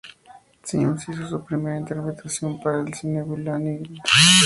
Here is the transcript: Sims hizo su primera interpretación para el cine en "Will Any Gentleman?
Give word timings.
Sims 0.63 1.07
hizo 1.09 1.27
su 1.27 1.45
primera 1.45 1.77
interpretación 1.77 2.59
para 2.59 2.81
el 2.81 2.91
cine 2.91 3.19
en 3.19 3.29
"Will 3.29 3.47
Any 3.47 3.73
Gentleman? 3.75 4.01